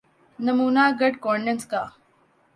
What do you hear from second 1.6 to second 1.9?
کا۔